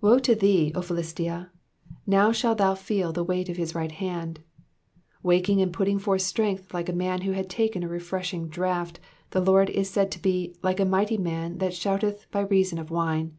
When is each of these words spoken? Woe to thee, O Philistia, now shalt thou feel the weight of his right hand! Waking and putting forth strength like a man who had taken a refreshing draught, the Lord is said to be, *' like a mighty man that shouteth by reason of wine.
Woe 0.00 0.18
to 0.18 0.34
thee, 0.34 0.72
O 0.74 0.82
Philistia, 0.82 1.52
now 2.04 2.32
shalt 2.32 2.58
thou 2.58 2.74
feel 2.74 3.12
the 3.12 3.22
weight 3.22 3.48
of 3.48 3.56
his 3.56 3.72
right 3.72 3.92
hand! 3.92 4.40
Waking 5.22 5.62
and 5.62 5.72
putting 5.72 5.96
forth 6.00 6.22
strength 6.22 6.74
like 6.74 6.88
a 6.88 6.92
man 6.92 7.20
who 7.20 7.30
had 7.30 7.48
taken 7.48 7.84
a 7.84 7.88
refreshing 7.88 8.48
draught, 8.48 8.98
the 9.30 9.38
Lord 9.40 9.70
is 9.70 9.88
said 9.88 10.10
to 10.10 10.18
be, 10.20 10.56
*' 10.58 10.60
like 10.64 10.80
a 10.80 10.84
mighty 10.84 11.18
man 11.18 11.58
that 11.58 11.72
shouteth 11.72 12.28
by 12.32 12.40
reason 12.40 12.78
of 12.80 12.90
wine. 12.90 13.38